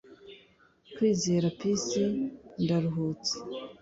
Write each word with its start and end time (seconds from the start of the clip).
Kwizera 0.95 1.47
Peace 1.59 2.03
Ndaruhutse 2.63 3.33